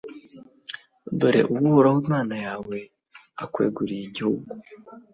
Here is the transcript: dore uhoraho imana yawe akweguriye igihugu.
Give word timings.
dore 1.19 1.41
uhoraho 1.55 1.97
imana 2.05 2.35
yawe 2.45 2.77
akweguriye 3.43 4.03
igihugu. 4.09 4.49